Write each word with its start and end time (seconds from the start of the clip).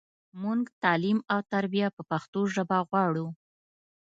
مونږ 0.41 0.61
تعلیم 0.83 1.19
او 1.33 1.39
تربیه 1.53 1.87
په 1.95 2.01
پښتو 2.11 2.39
ژبه 2.53 2.77
غواړو. 2.89 3.27